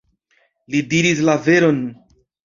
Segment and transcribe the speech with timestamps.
[0.75, 1.79] Li diris la veron!..